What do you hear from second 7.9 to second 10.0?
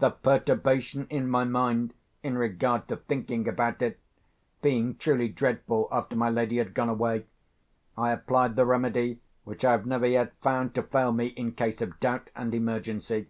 I applied the remedy which I have